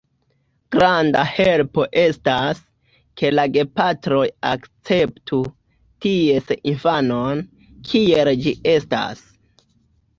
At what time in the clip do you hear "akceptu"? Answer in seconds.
4.55-5.45